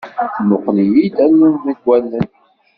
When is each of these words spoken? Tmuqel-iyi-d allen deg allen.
Tmuqel-iyi-d 0.35 1.15
allen 1.25 1.53
deg 1.65 1.79
allen. 1.95 2.29